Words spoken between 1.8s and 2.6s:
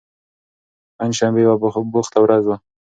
بوخته ورځ وه.